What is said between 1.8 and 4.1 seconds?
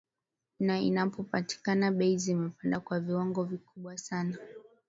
bei zimepanda kwa viwango vikubwa